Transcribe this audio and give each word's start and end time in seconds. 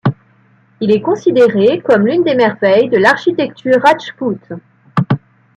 Il 0.79 0.91
est 0.91 0.99
considéré 1.03 1.79
comme 1.79 2.07
l'une 2.07 2.23
des 2.23 2.33
merveilles 2.33 2.89
de 2.89 2.97
l'architecture 2.97 3.79
radjpoute. 3.83 4.49